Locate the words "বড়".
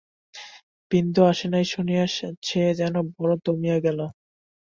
3.15-3.33